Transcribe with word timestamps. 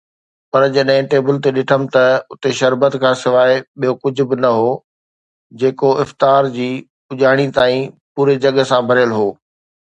پر 0.55 0.63
جڏهن 0.75 1.03
ٽيبل 1.11 1.35
تي 1.43 1.49
ڏٺم 1.57 1.81
ته 1.95 2.03
اتي 2.33 2.49
شربت 2.59 2.93
کان 3.03 3.13
سواءِ 3.23 3.51
ٻيو 3.83 3.93
ڪجهه 4.05 4.25
به 4.31 4.35
نه 4.45 4.51
هو، 4.61 4.71
جيڪو 5.65 5.89
افطار 6.05 6.41
جي 6.57 6.67
پڄاڻيءَ 7.09 7.53
تائين 7.61 7.81
پوري 8.15 8.35
جڳ 8.47 8.55
سان 8.73 8.81
ڀريل 8.91 9.11
هو. 9.21 9.27